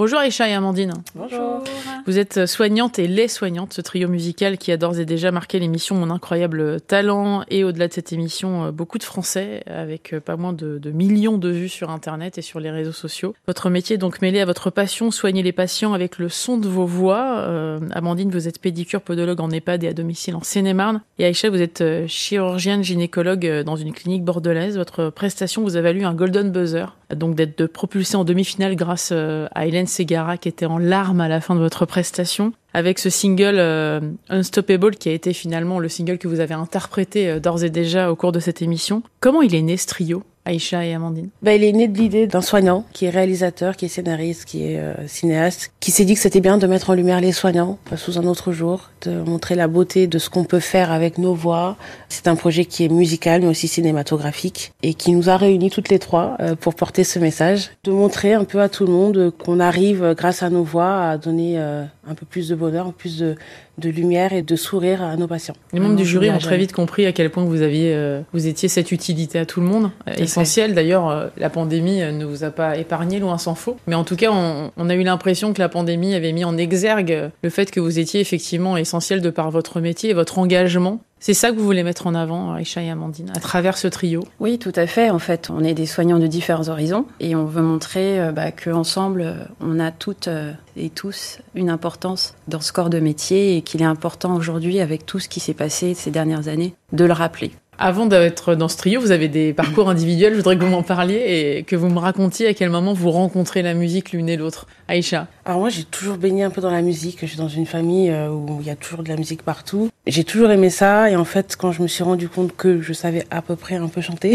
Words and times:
Bonjour 0.00 0.18
Aïcha 0.18 0.48
et 0.48 0.54
Amandine. 0.54 0.94
Bonjour. 1.14 1.62
Vous 2.06 2.18
êtes 2.18 2.46
soignante 2.46 2.98
et 2.98 3.06
les 3.06 3.28
soignantes, 3.28 3.74
ce 3.74 3.82
trio 3.82 4.08
musical 4.08 4.56
qui 4.56 4.72
a 4.72 4.78
d'ores 4.78 4.98
et 4.98 5.04
déjà 5.04 5.30
marqué 5.30 5.58
l'émission 5.58 5.94
Mon 5.94 6.08
incroyable 6.08 6.80
talent 6.80 7.44
et 7.50 7.64
au-delà 7.64 7.86
de 7.86 7.92
cette 7.92 8.10
émission, 8.10 8.64
euh, 8.64 8.70
beaucoup 8.70 8.96
de 8.96 9.02
Français 9.02 9.62
avec 9.66 10.14
euh, 10.14 10.20
pas 10.20 10.38
moins 10.38 10.54
de, 10.54 10.78
de, 10.78 10.90
millions 10.90 11.36
de 11.36 11.50
vues 11.50 11.68
sur 11.68 11.90
Internet 11.90 12.38
et 12.38 12.40
sur 12.40 12.60
les 12.60 12.70
réseaux 12.70 12.92
sociaux. 12.92 13.34
Votre 13.46 13.68
métier 13.68 13.96
est 13.96 13.98
donc 13.98 14.22
mêlé 14.22 14.40
à 14.40 14.46
votre 14.46 14.70
passion, 14.70 15.10
soigner 15.10 15.42
les 15.42 15.52
patients 15.52 15.92
avec 15.92 16.16
le 16.16 16.30
son 16.30 16.56
de 16.56 16.66
vos 16.66 16.86
voix. 16.86 17.40
Euh, 17.40 17.78
Amandine, 17.90 18.30
vous 18.30 18.48
êtes 18.48 18.58
pédicure, 18.58 19.02
podologue 19.02 19.42
en 19.42 19.50
EHPAD 19.50 19.84
et 19.84 19.88
à 19.88 19.92
domicile 19.92 20.34
en 20.34 20.42
Seine-et-Marne. 20.42 21.02
Et 21.18 21.26
Aïcha, 21.26 21.50
vous 21.50 21.60
êtes 21.60 21.84
chirurgienne 22.06 22.82
gynécologue 22.82 23.64
dans 23.66 23.76
une 23.76 23.92
clinique 23.92 24.24
bordelaise. 24.24 24.78
Votre 24.78 25.10
prestation 25.10 25.60
vous 25.60 25.76
a 25.76 25.82
valu 25.82 26.06
un 26.06 26.14
Golden 26.14 26.50
Buzzer, 26.50 26.96
donc 27.14 27.34
d'être 27.34 27.66
propulsée 27.66 28.16
en 28.16 28.24
demi-finale 28.24 28.76
grâce 28.76 29.12
à 29.12 29.66
Hélène 29.66 29.86
Segara 29.86 30.36
qui 30.36 30.48
était 30.48 30.66
en 30.66 30.78
larmes 30.78 31.20
à 31.20 31.28
la 31.28 31.40
fin 31.40 31.54
de 31.54 31.60
votre 31.60 31.86
prestation 31.86 32.52
avec 32.74 32.98
ce 32.98 33.10
single 33.10 33.56
euh, 33.58 34.00
Unstoppable 34.28 34.96
qui 34.96 35.08
a 35.08 35.12
été 35.12 35.32
finalement 35.32 35.78
le 35.78 35.88
single 35.88 36.18
que 36.18 36.28
vous 36.28 36.40
avez 36.40 36.54
interprété 36.54 37.28
euh, 37.28 37.40
d'ores 37.40 37.64
et 37.64 37.70
déjà 37.70 38.10
au 38.10 38.16
cours 38.16 38.32
de 38.32 38.40
cette 38.40 38.62
émission. 38.62 39.02
Comment 39.20 39.42
il 39.42 39.54
est 39.54 39.62
né 39.62 39.76
ce 39.76 39.86
trio? 39.86 40.22
Aïcha 40.46 40.84
et 40.84 40.94
Amandine 40.94 41.28
bah, 41.42 41.54
Il 41.54 41.64
est 41.64 41.72
né 41.72 41.86
de 41.86 41.98
l'idée 41.98 42.26
d'un 42.26 42.40
soignant 42.40 42.84
qui 42.92 43.04
est 43.04 43.10
réalisateur, 43.10 43.76
qui 43.76 43.84
est 43.84 43.88
scénariste, 43.88 44.46
qui 44.46 44.64
est 44.64 44.78
euh, 44.78 44.94
cinéaste, 45.06 45.72
qui 45.80 45.90
s'est 45.90 46.04
dit 46.04 46.14
que 46.14 46.20
c'était 46.20 46.40
bien 46.40 46.56
de 46.56 46.66
mettre 46.66 46.90
en 46.90 46.94
lumière 46.94 47.20
les 47.20 47.32
soignants 47.32 47.78
sous 47.96 48.18
un 48.18 48.24
autre 48.24 48.50
jour, 48.52 48.90
de 49.02 49.20
montrer 49.22 49.54
la 49.54 49.68
beauté 49.68 50.06
de 50.06 50.18
ce 50.18 50.30
qu'on 50.30 50.44
peut 50.44 50.60
faire 50.60 50.92
avec 50.92 51.18
nos 51.18 51.34
voix. 51.34 51.76
C'est 52.08 52.26
un 52.26 52.36
projet 52.36 52.64
qui 52.64 52.84
est 52.84 52.88
musical 52.88 53.42
mais 53.42 53.48
aussi 53.48 53.68
cinématographique 53.68 54.72
et 54.82 54.94
qui 54.94 55.12
nous 55.12 55.28
a 55.28 55.36
réunis 55.36 55.70
toutes 55.70 55.90
les 55.90 55.98
trois 55.98 56.36
euh, 56.40 56.56
pour 56.56 56.74
porter 56.74 57.04
ce 57.04 57.18
message, 57.18 57.70
de 57.84 57.92
montrer 57.92 58.32
un 58.32 58.44
peu 58.44 58.60
à 58.60 58.68
tout 58.68 58.86
le 58.86 58.92
monde 58.92 59.32
qu'on 59.38 59.60
arrive 59.60 60.14
grâce 60.16 60.42
à 60.42 60.48
nos 60.48 60.64
voix 60.64 61.02
à 61.04 61.18
donner 61.18 61.58
euh, 61.58 61.84
un 62.08 62.14
peu 62.14 62.24
plus 62.24 62.48
de 62.48 62.54
bonheur, 62.54 62.92
plus 62.94 63.18
de, 63.18 63.36
de 63.78 63.90
lumière 63.90 64.32
et 64.32 64.42
de 64.42 64.56
sourire 64.56 65.02
à 65.02 65.16
nos 65.16 65.26
patients. 65.26 65.54
Les 65.72 65.80
membres 65.80 65.96
du 65.96 66.04
jury 66.04 66.30
ont 66.30 66.38
très 66.38 66.58
vite 66.58 66.72
compris 66.72 67.06
à 67.06 67.12
quel 67.12 67.30
point 67.30 67.44
vous 67.44 67.62
aviez, 67.62 67.94
euh, 67.94 68.20
vous 68.32 68.46
étiez 68.46 68.68
cette 68.68 68.92
utilité 68.92 69.38
à 69.38 69.46
tout 69.46 69.60
le 69.60 69.66
monde, 69.66 69.90
essentielle. 70.16 70.74
D'ailleurs, 70.74 71.08
euh, 71.08 71.28
la 71.36 71.50
pandémie 71.50 72.00
ne 72.00 72.24
vous 72.24 72.44
a 72.44 72.50
pas 72.50 72.76
épargné, 72.76 73.18
loin 73.18 73.38
s'en 73.38 73.54
faut. 73.54 73.76
Mais 73.86 73.94
en 73.94 74.04
tout 74.04 74.16
cas, 74.16 74.30
on, 74.32 74.70
on, 74.76 74.90
a 74.90 74.94
eu 74.94 75.02
l'impression 75.02 75.52
que 75.52 75.60
la 75.60 75.68
pandémie 75.68 76.14
avait 76.14 76.32
mis 76.32 76.44
en 76.44 76.56
exergue 76.56 77.30
le 77.42 77.50
fait 77.50 77.70
que 77.70 77.80
vous 77.80 77.98
étiez 77.98 78.20
effectivement 78.20 78.76
essentiel 78.76 79.20
de 79.20 79.30
par 79.30 79.50
votre 79.50 79.80
métier 79.80 80.10
et 80.10 80.14
votre 80.14 80.38
engagement 80.38 81.00
c'est 81.20 81.34
ça 81.34 81.50
que 81.50 81.56
vous 81.56 81.64
voulez 81.64 81.82
mettre 81.82 82.06
en 82.06 82.14
avant, 82.14 82.54
Aïcha 82.54 82.82
et 82.82 82.88
Amandine, 82.88 83.30
à 83.36 83.40
travers 83.40 83.76
ce 83.76 83.88
trio? 83.88 84.24
Oui, 84.40 84.58
tout 84.58 84.72
à 84.74 84.86
fait. 84.86 85.10
En 85.10 85.18
fait, 85.18 85.50
on 85.50 85.62
est 85.62 85.74
des 85.74 85.84
soignants 85.84 86.18
de 86.18 86.26
différents 86.26 86.68
horizons 86.68 87.04
et 87.20 87.36
on 87.36 87.44
veut 87.44 87.62
montrer 87.62 88.18
euh, 88.18 88.32
bah, 88.32 88.52
qu'ensemble, 88.52 89.20
euh, 89.20 89.34
on 89.60 89.78
a 89.78 89.92
toutes 89.92 90.28
euh, 90.28 90.52
et 90.76 90.88
tous 90.88 91.40
une 91.54 91.68
importance 91.68 92.34
dans 92.48 92.60
ce 92.60 92.72
corps 92.72 92.88
de 92.88 93.00
métier 93.00 93.56
et 93.58 93.62
qu'il 93.62 93.82
est 93.82 93.86
important 93.86 94.34
aujourd'hui, 94.34 94.80
avec 94.80 95.04
tout 95.04 95.18
ce 95.18 95.28
qui 95.28 95.40
s'est 95.40 95.54
passé 95.54 95.92
ces 95.92 96.10
dernières 96.10 96.48
années, 96.48 96.74
de 96.92 97.04
le 97.04 97.12
rappeler. 97.12 97.52
Avant 97.82 98.04
d'être 98.04 98.54
dans 98.56 98.68
ce 98.68 98.76
trio, 98.76 99.00
vous 99.00 99.10
avez 99.10 99.28
des 99.28 99.54
parcours 99.54 99.88
individuels. 99.90 100.32
Je 100.32 100.36
voudrais 100.36 100.58
que 100.58 100.62
vous 100.62 100.70
m'en 100.70 100.82
parliez 100.82 101.56
et 101.56 101.62
que 101.62 101.76
vous 101.76 101.88
me 101.88 101.98
racontiez 101.98 102.46
à 102.46 102.52
quel 102.52 102.68
moment 102.68 102.92
vous 102.92 103.10
rencontrez 103.10 103.62
la 103.62 103.72
musique 103.72 104.12
l'une 104.12 104.28
et 104.28 104.36
l'autre. 104.36 104.66
Aïcha. 104.86 105.28
Alors 105.46 105.60
moi, 105.60 105.70
j'ai 105.70 105.84
toujours 105.84 106.18
baigné 106.18 106.42
un 106.42 106.50
peu 106.50 106.60
dans 106.60 106.70
la 106.70 106.82
musique. 106.82 107.20
Je 107.22 107.26
suis 107.26 107.38
dans 107.38 107.48
une 107.48 107.64
famille 107.64 108.12
où 108.12 108.58
il 108.60 108.66
y 108.66 108.70
a 108.70 108.76
toujours 108.76 109.02
de 109.02 109.08
la 109.08 109.16
musique 109.16 109.42
partout. 109.42 109.88
J'ai 110.06 110.24
toujours 110.24 110.50
aimé 110.50 110.68
ça 110.68 111.10
et 111.10 111.16
en 111.16 111.24
fait, 111.24 111.56
quand 111.56 111.72
je 111.72 111.80
me 111.80 111.86
suis 111.86 112.02
rendu 112.02 112.28
compte 112.28 112.56
que 112.56 112.82
je 112.82 112.92
savais 112.92 113.24
à 113.30 113.40
peu 113.40 113.56
près 113.56 113.76
un 113.76 113.88
peu 113.88 114.00
chanter, 114.00 114.34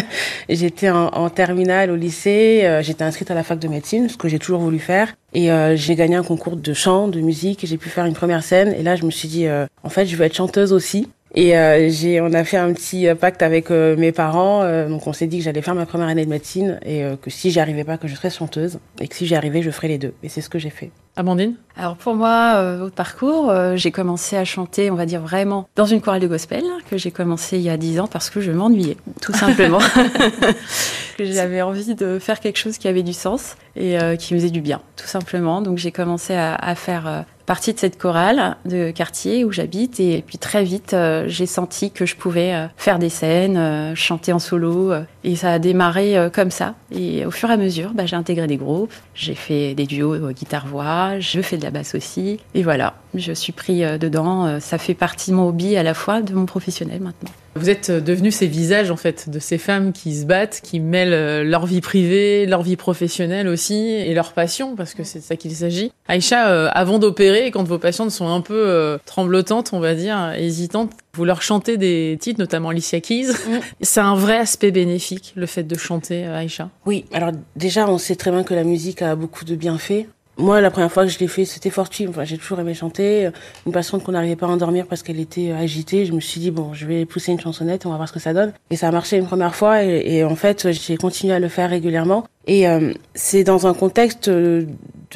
j'étais 0.48 0.90
en, 0.90 1.06
en, 1.06 1.30
terminale 1.30 1.90
au 1.90 1.96
lycée. 1.96 2.62
Euh, 2.64 2.82
j'étais 2.82 3.04
inscrite 3.04 3.30
à 3.30 3.34
la 3.34 3.42
fac 3.42 3.58
de 3.58 3.66
médecine, 3.66 4.08
ce 4.08 4.16
que 4.16 4.28
j'ai 4.28 4.38
toujours 4.38 4.60
voulu 4.60 4.78
faire. 4.78 5.14
Et 5.32 5.50
euh, 5.50 5.74
j'ai 5.76 5.96
gagné 5.96 6.14
un 6.14 6.22
concours 6.22 6.56
de 6.56 6.72
chant, 6.74 7.08
de 7.08 7.20
musique. 7.20 7.66
J'ai 7.66 7.76
pu 7.76 7.88
faire 7.88 8.04
une 8.04 8.14
première 8.14 8.44
scène. 8.44 8.72
Et 8.78 8.82
là, 8.82 8.96
je 8.96 9.04
me 9.04 9.10
suis 9.10 9.28
dit, 9.28 9.46
euh, 9.46 9.66
en 9.82 9.88
fait, 9.88 10.06
je 10.06 10.14
veux 10.14 10.24
être 10.24 10.36
chanteuse 10.36 10.72
aussi. 10.72 11.08
Et 11.36 11.58
euh, 11.58 11.90
j'ai, 11.90 12.20
on 12.20 12.32
a 12.32 12.44
fait 12.44 12.56
un 12.56 12.72
petit 12.72 13.08
pacte 13.20 13.42
avec 13.42 13.70
euh, 13.70 13.96
mes 13.96 14.12
parents. 14.12 14.62
Euh, 14.62 14.88
donc 14.88 15.06
on 15.06 15.12
s'est 15.12 15.26
dit 15.26 15.38
que 15.38 15.44
j'allais 15.44 15.62
faire 15.62 15.74
ma 15.74 15.84
première 15.84 16.06
année 16.06 16.24
de 16.24 16.30
médecine 16.30 16.78
et 16.84 17.04
que 17.20 17.28
si 17.28 17.50
j'y 17.50 17.58
arrivais 17.58 17.84
pas, 17.84 17.98
que 17.98 18.06
je 18.06 18.14
serais 18.14 18.30
chanteuse 18.30 18.78
et 19.00 19.08
que 19.08 19.14
si 19.14 19.26
j'y 19.26 19.34
arrivais, 19.34 19.60
je 19.60 19.70
ferais 19.70 19.88
les 19.88 19.98
deux. 19.98 20.14
Et 20.22 20.28
c'est 20.28 20.40
ce 20.40 20.48
que 20.48 20.58
j'ai 20.58 20.70
fait. 20.70 20.90
Amandine? 21.16 21.54
Alors 21.76 21.96
pour 21.96 22.14
moi, 22.14 22.78
au 22.84 22.90
parcours, 22.90 23.52
j'ai 23.74 23.90
commencé 23.90 24.36
à 24.36 24.44
chanter, 24.44 24.90
on 24.90 24.94
va 24.94 25.06
dire 25.06 25.20
vraiment, 25.20 25.68
dans 25.76 25.86
une 25.86 26.00
chorale 26.00 26.20
de 26.20 26.26
gospel 26.26 26.64
que 26.90 26.96
j'ai 26.96 27.10
commencé 27.10 27.56
il 27.56 27.62
y 27.62 27.70
a 27.70 27.76
dix 27.76 28.00
ans 28.00 28.08
parce 28.08 28.30
que 28.30 28.40
je 28.40 28.50
m'ennuyais, 28.50 28.96
tout 29.20 29.32
simplement. 29.32 29.78
que 31.18 31.24
j'avais 31.24 31.62
envie 31.62 31.94
de 31.94 32.18
faire 32.18 32.40
quelque 32.40 32.58
chose 32.58 32.78
qui 32.78 32.88
avait 32.88 33.02
du 33.02 33.12
sens 33.12 33.56
et 33.76 33.96
qui 34.18 34.34
me 34.34 34.38
faisait 34.38 34.50
du 34.50 34.60
bien, 34.60 34.80
tout 34.96 35.06
simplement. 35.06 35.62
Donc 35.62 35.78
j'ai 35.78 35.92
commencé 35.92 36.34
à, 36.34 36.54
à 36.54 36.74
faire 36.74 37.24
partie 37.46 37.72
de 37.72 37.78
cette 37.78 37.98
chorale 37.98 38.56
de 38.64 38.90
quartier 38.90 39.44
où 39.44 39.52
j'habite. 39.52 40.00
Et 40.00 40.22
puis 40.26 40.38
très 40.38 40.64
vite 40.64 40.94
euh, 40.94 41.24
j'ai 41.28 41.46
senti 41.46 41.90
que 41.90 42.06
je 42.06 42.16
pouvais 42.16 42.54
euh, 42.54 42.66
faire 42.76 42.98
des 42.98 43.08
scènes, 43.08 43.56
euh, 43.56 43.94
chanter 43.94 44.32
en 44.32 44.38
solo 44.38 44.92
et 45.24 45.36
ça 45.36 45.52
a 45.52 45.58
démarré 45.58 46.16
comme 46.32 46.50
ça 46.50 46.74
et 46.92 47.26
au 47.26 47.30
fur 47.30 47.50
et 47.50 47.54
à 47.54 47.56
mesure 47.56 47.92
bah, 47.94 48.06
j'ai 48.06 48.16
intégré 48.16 48.46
des 48.46 48.56
groupes, 48.56 48.92
j'ai 49.14 49.34
fait 49.34 49.74
des 49.74 49.86
duos 49.86 50.30
guitare-voix, 50.30 51.18
je 51.18 51.40
fais 51.40 51.56
de 51.56 51.62
la 51.62 51.70
basse 51.70 51.94
aussi 51.94 52.38
et 52.54 52.62
voilà, 52.62 52.94
je 53.14 53.32
suis 53.32 53.52
pris 53.52 53.82
dedans, 53.98 54.60
ça 54.60 54.78
fait 54.78 54.94
partie 54.94 55.30
de 55.30 55.36
mon 55.36 55.48
hobby 55.48 55.76
à 55.76 55.82
la 55.82 55.94
fois 55.94 56.22
de 56.22 56.34
mon 56.34 56.46
professionnel 56.46 57.00
maintenant. 57.00 57.30
Vous 57.56 57.70
êtes 57.70 57.90
devenus 57.90 58.34
ces 58.34 58.48
visages 58.48 58.90
en 58.90 58.96
fait 58.96 59.30
de 59.30 59.38
ces 59.38 59.58
femmes 59.58 59.92
qui 59.92 60.14
se 60.16 60.26
battent, 60.26 60.60
qui 60.62 60.80
mêlent 60.80 61.48
leur 61.48 61.66
vie 61.66 61.80
privée, 61.80 62.46
leur 62.46 62.62
vie 62.62 62.76
professionnelle 62.76 63.48
aussi 63.48 63.90
et 63.90 64.12
leur 64.12 64.32
passion 64.32 64.74
parce 64.76 64.94
que 64.94 65.04
c'est 65.04 65.20
de 65.20 65.24
ça 65.24 65.36
qu'il 65.36 65.52
s'agit. 65.52 65.92
Aïcha, 66.08 66.48
euh, 66.48 66.68
avant 66.72 66.98
d'opérer, 66.98 67.50
quand 67.50 67.64
vos 67.64 67.78
patientes 67.78 68.10
sont 68.10 68.28
un 68.28 68.40
peu 68.40 68.54
euh, 68.54 68.98
tremblotantes, 69.06 69.72
on 69.72 69.80
va 69.80 69.94
dire, 69.94 70.32
hésitantes, 70.36 70.90
vous 71.14 71.24
leur 71.24 71.42
chantez 71.42 71.76
des 71.76 72.18
titres, 72.20 72.40
notamment 72.40 72.70
Alicia 72.70 73.00
Keys. 73.00 73.28
Mm. 73.28 73.58
C'est 73.80 74.00
un 74.00 74.14
vrai 74.14 74.38
aspect 74.38 74.70
bénéfique, 74.70 75.32
le 75.36 75.46
fait 75.46 75.62
de 75.62 75.76
chanter, 75.76 76.26
euh, 76.26 76.38
Aïcha? 76.38 76.70
Oui, 76.86 77.04
alors 77.12 77.32
déjà, 77.56 77.88
on 77.88 77.98
sait 77.98 78.16
très 78.16 78.30
bien 78.30 78.44
que 78.44 78.54
la 78.54 78.64
musique 78.64 79.02
a 79.02 79.14
beaucoup 79.16 79.44
de 79.44 79.54
bienfaits. 79.54 80.06
Moi, 80.36 80.60
la 80.60 80.72
première 80.72 80.90
fois 80.90 81.04
que 81.04 81.10
je 81.10 81.18
l'ai 81.20 81.28
fait, 81.28 81.44
c'était 81.44 81.70
fortuit. 81.70 82.08
Enfin, 82.08 82.24
j'ai 82.24 82.38
toujours 82.38 82.58
aimé 82.58 82.74
chanter. 82.74 83.30
Une 83.66 83.72
patiente 83.72 84.02
qu'on 84.02 84.12
n'arrivait 84.12 84.34
pas 84.34 84.46
à 84.46 84.48
endormir 84.48 84.86
parce 84.86 85.04
qu'elle 85.04 85.20
était 85.20 85.52
agitée. 85.52 86.06
Je 86.06 86.12
me 86.12 86.18
suis 86.18 86.40
dit, 86.40 86.50
bon, 86.50 86.74
je 86.74 86.86
vais 86.86 87.04
pousser 87.04 87.30
une 87.30 87.38
chansonnette, 87.38 87.86
on 87.86 87.90
va 87.90 87.96
voir 87.96 88.08
ce 88.08 88.12
que 88.12 88.18
ça 88.18 88.34
donne. 88.34 88.52
Et 88.70 88.76
ça 88.76 88.88
a 88.88 88.90
marché 88.90 89.16
une 89.16 89.26
première 89.26 89.54
fois. 89.54 89.84
Et, 89.84 90.16
et 90.16 90.24
en 90.24 90.34
fait, 90.34 90.72
j'ai 90.72 90.96
continué 90.96 91.34
à 91.34 91.38
le 91.38 91.48
faire 91.48 91.70
régulièrement. 91.70 92.26
Et 92.48 92.68
euh, 92.68 92.92
c'est 93.14 93.44
dans 93.44 93.68
un 93.68 93.74
contexte 93.74 94.28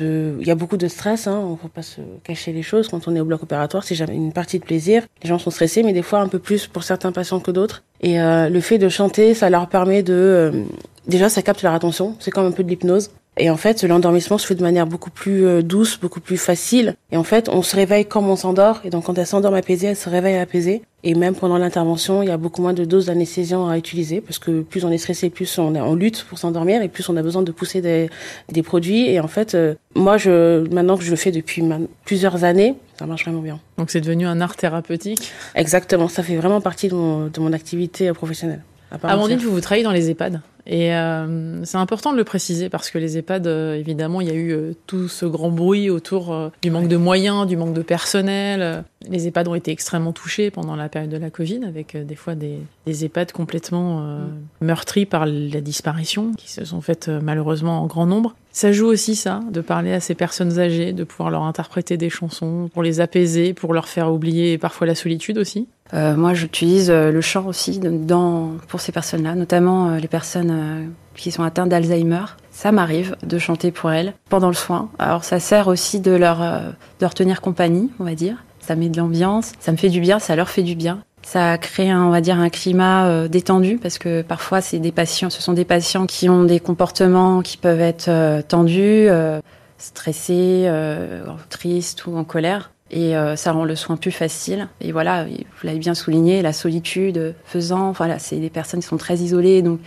Il 0.00 0.46
y 0.46 0.50
a 0.50 0.54
beaucoup 0.54 0.76
de 0.76 0.88
stress, 0.88 1.26
hein, 1.26 1.40
on 1.42 1.52
ne 1.52 1.56
faut 1.56 1.68
pas 1.68 1.82
se 1.82 2.00
cacher 2.24 2.52
les 2.52 2.62
choses. 2.62 2.88
Quand 2.88 3.08
on 3.08 3.16
est 3.16 3.20
au 3.20 3.24
bloc 3.24 3.42
opératoire, 3.42 3.84
c'est 3.84 3.94
jamais 3.94 4.14
une 4.14 4.32
partie 4.32 4.58
de 4.58 4.64
plaisir. 4.64 5.02
Les 5.22 5.28
gens 5.28 5.38
sont 5.38 5.50
stressés, 5.50 5.82
mais 5.82 5.92
des 5.92 6.02
fois 6.02 6.20
un 6.20 6.28
peu 6.28 6.38
plus 6.38 6.66
pour 6.66 6.82
certains 6.82 7.12
patients 7.12 7.40
que 7.40 7.50
d'autres. 7.50 7.82
Et 8.00 8.20
euh, 8.20 8.48
le 8.48 8.60
fait 8.60 8.78
de 8.78 8.88
chanter, 8.88 9.34
ça 9.34 9.50
leur 9.50 9.68
permet 9.68 10.02
de... 10.02 10.14
Euh, 10.14 10.64
déjà, 11.06 11.28
ça 11.28 11.42
capte 11.42 11.62
leur 11.62 11.74
attention. 11.74 12.16
C'est 12.20 12.30
comme 12.30 12.46
un 12.46 12.52
peu 12.52 12.62
de 12.62 12.68
l'hypnose. 12.68 13.10
Et 13.38 13.50
en 13.50 13.56
fait, 13.56 13.84
l'endormissement 13.84 14.36
se 14.36 14.46
fait 14.46 14.56
de 14.56 14.62
manière 14.62 14.86
beaucoup 14.86 15.10
plus 15.10 15.46
euh, 15.46 15.62
douce, 15.62 15.98
beaucoup 15.98 16.20
plus 16.20 16.36
facile. 16.36 16.94
Et 17.12 17.16
en 17.16 17.22
fait, 17.22 17.48
on 17.48 17.62
se 17.62 17.76
réveille 17.76 18.04
comme 18.04 18.28
on 18.28 18.36
s'endort. 18.36 18.80
Et 18.84 18.90
donc, 18.90 19.04
quand 19.04 19.16
elle 19.16 19.26
s'endorme 19.26 19.54
apaisée, 19.54 19.88
elle 19.88 19.96
se 19.96 20.08
réveille 20.08 20.36
apaisée. 20.36 20.82
Et 21.04 21.14
même 21.14 21.36
pendant 21.36 21.58
l'intervention, 21.58 22.22
il 22.22 22.28
y 22.28 22.32
a 22.32 22.36
beaucoup 22.36 22.60
moins 22.60 22.72
de 22.72 22.84
doses 22.84 23.06
d'anesthésiant 23.06 23.68
à 23.68 23.78
utiliser 23.78 24.20
parce 24.20 24.40
que 24.40 24.62
plus 24.62 24.84
on 24.84 24.90
est 24.90 24.98
stressé, 24.98 25.30
plus 25.30 25.58
on 25.58 25.74
est 25.76 25.80
en 25.80 25.94
lutte 25.94 26.24
pour 26.24 26.38
s'endormir 26.38 26.82
et 26.82 26.88
plus 26.88 27.08
on 27.08 27.16
a 27.16 27.22
besoin 27.22 27.42
de 27.42 27.52
pousser 27.52 27.80
des, 27.80 28.10
des 28.50 28.62
produits. 28.64 29.08
Et 29.08 29.20
en 29.20 29.28
fait, 29.28 29.54
euh, 29.54 29.74
moi, 29.94 30.16
je, 30.16 30.66
maintenant 30.74 30.96
que 30.98 31.04
je 31.04 31.10
le 31.10 31.16
fais 31.16 31.30
depuis 31.30 31.62
plusieurs 32.04 32.42
années, 32.42 32.74
ça 32.98 33.06
marche 33.06 33.24
vraiment 33.24 33.42
bien. 33.42 33.60
Donc, 33.76 33.90
c'est 33.90 34.00
devenu 34.00 34.26
un 34.26 34.40
art 34.40 34.56
thérapeutique 34.56 35.32
Exactement. 35.54 36.08
Ça 36.08 36.24
fait 36.24 36.36
vraiment 36.36 36.60
partie 36.60 36.88
de 36.88 36.94
mon, 36.94 37.26
de 37.26 37.40
mon 37.40 37.52
activité 37.52 38.12
professionnelle. 38.12 38.62
Amandine, 39.02 39.38
vous, 39.38 39.50
vous 39.50 39.60
travaillez 39.60 39.84
dans 39.84 39.92
les 39.92 40.10
EHPAD? 40.10 40.40
Et 40.70 40.94
euh, 40.94 41.64
c'est 41.64 41.78
important 41.78 42.12
de 42.12 42.18
le 42.18 42.24
préciser 42.24 42.68
parce 42.68 42.90
que 42.90 42.98
les 42.98 43.16
EHPAD, 43.16 43.46
euh, 43.46 43.74
évidemment, 43.74 44.20
il 44.20 44.28
y 44.28 44.30
a 44.30 44.34
eu 44.34 44.52
euh, 44.52 44.72
tout 44.86 45.08
ce 45.08 45.24
grand 45.24 45.48
bruit 45.48 45.88
autour 45.88 46.34
euh, 46.34 46.50
du 46.60 46.70
manque 46.70 46.88
de 46.88 46.98
moyens, 46.98 47.46
du 47.46 47.56
manque 47.56 47.72
de 47.72 47.80
personnel. 47.80 48.84
Les 49.08 49.26
EHPAD 49.26 49.48
ont 49.48 49.54
été 49.54 49.70
extrêmement 49.70 50.12
touchés 50.12 50.50
pendant 50.50 50.76
la 50.76 50.90
période 50.90 51.10
de 51.10 51.16
la 51.16 51.30
Covid, 51.30 51.64
avec 51.64 51.96
des 51.96 52.14
fois 52.14 52.34
des, 52.34 52.60
EHPAD 52.86 53.32
complètement 53.32 54.00
mm. 54.00 54.28
meurtris 54.60 55.06
par 55.06 55.24
la 55.24 55.60
disparition, 55.62 56.32
qui 56.36 56.52
se 56.52 56.66
sont 56.66 56.82
faites 56.82 57.08
malheureusement 57.08 57.80
en 57.82 57.86
grand 57.86 58.06
nombre. 58.06 58.34
Ça 58.50 58.72
joue 58.72 58.86
aussi 58.86 59.14
ça, 59.14 59.40
de 59.50 59.60
parler 59.60 59.92
à 59.92 60.00
ces 60.00 60.14
personnes 60.14 60.58
âgées, 60.58 60.92
de 60.92 61.04
pouvoir 61.04 61.30
leur 61.30 61.44
interpréter 61.44 61.96
des 61.96 62.10
chansons, 62.10 62.68
pour 62.74 62.82
les 62.82 63.00
apaiser, 63.00 63.54
pour 63.54 63.72
leur 63.72 63.88
faire 63.88 64.12
oublier 64.12 64.58
parfois 64.58 64.86
la 64.86 64.96
solitude 64.96 65.38
aussi. 65.38 65.68
Euh, 65.94 66.16
moi, 66.16 66.34
j'utilise 66.34 66.90
le 66.90 67.20
chant 67.20 67.46
aussi 67.46 67.78
dans, 67.78 68.52
pour 68.68 68.80
ces 68.80 68.92
personnes-là, 68.92 69.34
notamment 69.34 69.96
les 69.96 70.08
personnes 70.08 70.92
qui 71.14 71.30
sont 71.30 71.42
atteintes 71.42 71.68
d'Alzheimer. 71.68 72.24
Ça 72.50 72.72
m'arrive 72.72 73.16
de 73.22 73.38
chanter 73.38 73.70
pour 73.70 73.90
elles 73.90 74.14
pendant 74.28 74.48
le 74.48 74.54
soin. 74.54 74.90
Alors 74.98 75.24
ça 75.24 75.40
sert 75.40 75.68
aussi 75.68 76.00
de 76.00 76.12
leur, 76.12 76.38
de 76.38 76.74
leur 77.00 77.14
tenir 77.14 77.40
compagnie, 77.40 77.90
on 78.00 78.04
va 78.04 78.14
dire. 78.14 78.36
Ça 78.60 78.76
met 78.76 78.88
de 78.88 78.98
l'ambiance, 78.98 79.52
ça 79.60 79.72
me 79.72 79.76
fait 79.76 79.88
du 79.88 80.00
bien, 80.00 80.18
ça 80.18 80.36
leur 80.36 80.48
fait 80.48 80.62
du 80.62 80.74
bien. 80.74 81.00
Ça 81.22 81.58
crée, 81.58 81.90
un, 81.90 82.04
on 82.04 82.10
va 82.10 82.20
dire, 82.20 82.38
un 82.38 82.48
climat 82.48 83.06
euh, 83.06 83.28
détendu 83.28 83.78
parce 83.78 83.98
que 83.98 84.22
parfois 84.22 84.60
c'est 84.60 84.78
des 84.78 84.92
patients, 84.92 85.30
ce 85.30 85.42
sont 85.42 85.52
des 85.52 85.64
patients 85.64 86.06
qui 86.06 86.28
ont 86.28 86.44
des 86.44 86.60
comportements 86.60 87.42
qui 87.42 87.56
peuvent 87.56 87.80
être 87.80 88.08
euh, 88.08 88.42
tendus. 88.42 89.08
Euh, 89.08 89.40
stressé, 89.78 90.64
euh, 90.66 91.22
triste 91.50 92.06
ou 92.06 92.16
en 92.16 92.24
colère. 92.24 92.72
Et 92.90 93.16
euh, 93.16 93.36
ça 93.36 93.52
rend 93.52 93.64
le 93.64 93.76
soin 93.76 93.96
plus 93.96 94.10
facile. 94.10 94.68
Et 94.80 94.92
voilà, 94.92 95.24
vous 95.24 95.66
l'avez 95.66 95.78
bien 95.78 95.94
souligné, 95.94 96.42
la 96.42 96.52
solitude 96.52 97.34
faisant, 97.44 97.92
voilà, 97.92 98.18
c'est 98.18 98.36
des 98.36 98.50
personnes 98.50 98.80
qui 98.80 98.86
sont 98.86 98.96
très 98.96 99.16
isolées. 99.16 99.62
Donc, 99.62 99.80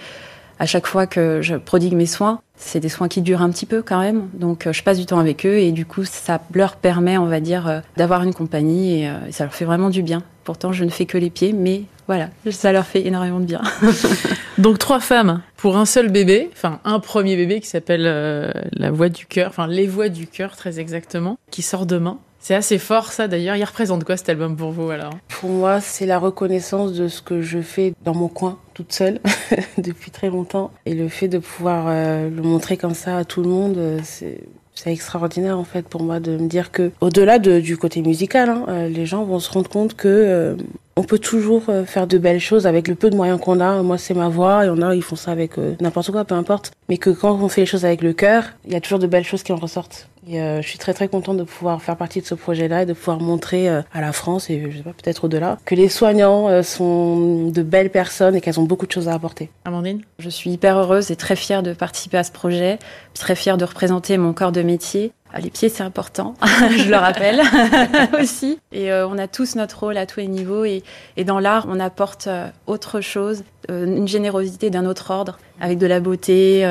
à 0.60 0.68
chaque 0.68 0.86
fois 0.86 1.08
que 1.08 1.42
je 1.42 1.56
prodigue 1.56 1.94
mes 1.94 2.06
soins, 2.06 2.40
c'est 2.56 2.80
des 2.80 2.90
soins 2.90 3.08
qui 3.08 3.22
durent 3.22 3.42
un 3.42 3.50
petit 3.50 3.66
peu 3.66 3.82
quand 3.82 4.00
même. 4.00 4.30
Donc, 4.34 4.68
euh, 4.68 4.74
je 4.74 4.84
passe 4.84 5.00
du 5.00 5.08
temps 5.08 5.18
avec 5.18 5.46
eux 5.46 5.58
et 5.58 5.72
du 5.72 5.86
coup, 5.86 6.04
ça 6.06 6.40
leur 6.54 6.76
permet, 6.76 7.18
on 7.18 7.26
va 7.26 7.40
dire, 7.40 7.68
euh, 7.68 7.80
d'avoir 7.98 8.22
une 8.22 8.34
compagnie 8.34 9.02
et, 9.02 9.10
euh, 9.10 9.14
et 9.28 9.32
ça 9.32 9.46
leur 9.46 9.54
fait 9.54 9.66
vraiment 9.66 9.90
du 9.90 10.04
bien. 10.04 10.22
Pourtant, 10.44 10.72
je 10.72 10.84
ne 10.84 10.90
fais 10.90 11.06
que 11.06 11.18
les 11.18 11.32
pieds, 11.32 11.54
mais 11.54 11.84
voilà, 12.08 12.30
ça 12.50 12.72
leur 12.72 12.86
fait 12.86 13.08
énormément 13.08 13.40
de 13.40 13.46
bien. 13.46 13.62
Donc 14.58 14.80
trois 14.80 15.00
femmes 15.00 15.42
pour 15.58 15.78
un 15.78 15.86
seul 15.86 16.10
bébé, 16.10 16.50
enfin 16.54 16.80
un 16.84 17.00
premier 17.00 17.36
bébé 17.36 17.62
qui 17.62 17.68
s'appelle 17.68 18.04
euh, 18.06 18.52
la 18.74 18.92
voix 18.92 19.10
du 19.10 19.26
cœur, 19.26 19.48
enfin 19.50 19.66
les 19.66 19.88
voix 19.88 20.10
du 20.10 20.28
cœur 20.28 20.56
très 20.56 20.80
exactement, 20.80 21.38
qui 21.52 21.62
sort 21.62 21.86
demain. 21.86 22.20
C'est 22.42 22.56
assez 22.56 22.80
fort 22.80 23.12
ça 23.12 23.28
d'ailleurs. 23.28 23.56
Il 23.56 23.64
représente 23.64 24.04
quoi 24.04 24.18
cet 24.18 24.28
album 24.30 24.56
pour 24.58 24.72
vous 24.72 24.90
alors? 24.90 25.14
Pour 25.30 25.52
moi, 25.52 25.80
c'est 25.80 26.08
la 26.08 26.18
reconnaissance 26.18 26.94
de 26.94 27.08
ce 27.08 27.22
que 27.22 27.42
je 27.42 27.60
fais 27.60 27.94
dans 28.04 28.16
mon 28.16 28.28
coin 28.28 28.58
toute 28.74 28.92
seule 28.92 29.20
depuis 29.78 30.10
très 30.10 30.30
longtemps 30.30 30.72
et 30.88 30.96
le 30.96 31.08
fait 31.08 31.28
de 31.28 31.38
pouvoir 31.38 31.86
euh, 31.88 32.30
le 32.30 32.42
montrer 32.42 32.78
comme 32.78 32.96
ça 32.96 33.18
à 33.18 33.26
tout 33.26 33.44
le 33.44 33.50
monde, 33.50 33.78
euh, 33.78 34.00
c'est 34.04 34.40
c'est 34.74 34.92
extraordinaire 34.92 35.60
en 35.60 35.66
fait 35.66 35.88
pour 35.88 36.02
moi 36.02 36.20
de 36.20 36.38
me 36.38 36.48
dire 36.48 36.72
que 36.72 36.92
au-delà 37.02 37.38
de, 37.38 37.60
du 37.60 37.78
côté 37.78 38.02
musical, 38.02 38.50
hein, 38.50 38.66
euh, 38.70 38.88
les 38.88 39.06
gens 39.06 39.24
vont 39.26 39.40
se 39.40 39.52
rendre 39.52 39.70
compte 39.70 39.96
que 39.96 40.58
on 40.96 41.04
peut 41.04 41.20
toujours 41.20 41.64
euh, 41.70 41.86
faire 41.86 42.08
de 42.08 42.18
belles 42.18 42.40
choses 42.40 42.68
avec 42.68 42.88
le 42.88 42.96
peu 42.96 43.10
de 43.10 43.16
moyens 43.16 43.40
qu'on 43.40 43.60
a. 43.60 43.82
Moi, 43.82 43.98
c'est 43.98 44.14
ma 44.14 44.30
voix, 44.30 44.64
il 44.64 44.68
y 44.68 44.70
en 44.70 44.82
a, 44.82 44.96
ils 44.96 45.04
font 45.04 45.16
ça 45.16 45.32
avec 45.32 45.58
euh, 45.58 45.76
n'importe 45.80 46.12
quoi, 46.12 46.26
peu 46.26 46.36
importe. 46.36 46.72
Mais 46.90 46.98
que 46.98 47.10
quand 47.10 47.34
on 47.42 47.48
fait 47.50 47.62
les 47.62 47.68
choses 47.68 47.86
avec 47.86 48.02
le 48.02 48.14
cœur, 48.14 48.44
il 48.66 48.74
y 48.74 48.76
a 48.76 48.82
toujours 48.82 49.00
de 49.00 49.08
belles 49.08 49.24
choses 49.24 49.44
qui 49.44 49.52
en 49.52 49.58
ressortent. 49.58 50.10
Et 50.28 50.40
euh, 50.40 50.62
je 50.62 50.68
suis 50.68 50.78
très 50.78 50.94
très 50.94 51.08
contente 51.08 51.38
de 51.38 51.44
pouvoir 51.44 51.82
faire 51.82 51.98
partie 51.98 52.22
de 52.22 52.26
ce 52.26 52.36
projet-là 52.36 52.84
et 52.84 52.86
de 52.86 52.94
pouvoir 52.94 53.20
montrer 53.20 53.70
euh, 53.70 53.82
à 53.92 54.02
la 54.02 54.12
France 54.12 54.50
et 54.50 54.70
je 54.70 54.78
sais 54.78 54.84
pas 54.84 54.94
peut-être 54.94 55.24
au-delà 55.24 55.58
que 55.66 55.74
les 55.74 55.90
soignants 55.90 56.48
euh, 56.48 56.62
sont 56.62 57.48
de 57.50 57.64
belles 57.64 57.90
personnes 57.90 58.36
et 58.36 58.42
qu'elles 58.42 58.60
ont 58.60 58.64
beaucoup 58.64 58.86
de 58.86 58.92
choses 58.92 59.08
à 59.08 59.14
apporter. 59.14 59.50
Amandine? 59.66 60.02
Je 60.20 60.30
suis 60.30 60.52
hyper 60.52 60.78
heureuse 60.78 61.10
et 61.10 61.16
très 61.16 61.36
fière 61.36 61.64
de 61.64 61.74
participer 61.74 62.18
à 62.18 62.24
ce 62.24 62.32
projet, 62.32 62.78
très 63.16 63.36
fière 63.36 63.58
de 63.58 63.66
représenter 63.66 64.18
mon 64.18 64.34
corps 64.34 64.52
de 64.52 64.62
métier. 64.62 65.12
Ah, 65.34 65.40
Les 65.40 65.50
pieds, 65.50 65.70
c'est 65.70 65.84
important, 65.84 66.36
je 66.44 66.90
le 66.90 66.98
rappelle 66.98 67.42
aussi. 68.22 68.60
Et 68.74 68.92
euh, 68.92 69.08
on 69.08 69.18
a 69.18 69.28
tous 69.28 69.56
notre 69.56 69.80
rôle 69.80 69.98
à 69.98 70.06
tous 70.06 70.20
les 70.20 70.28
niveaux. 70.28 70.66
Et, 70.66 70.84
dans 71.26 71.40
l'art, 71.40 71.68
on 71.70 71.80
apporte 71.80 72.28
euh, 72.28 72.50
autre 72.68 73.00
chose, 73.00 73.44
euh, 73.70 73.86
une 73.86 74.08
générosité 74.08 74.70
d'un 74.70 74.86
autre 74.86 75.12
ordre, 75.12 75.40
avec 75.62 75.78
de 75.78 75.88
la 75.88 76.00
beauté, 76.00 76.66